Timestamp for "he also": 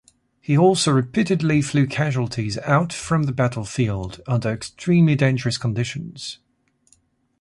0.39-0.91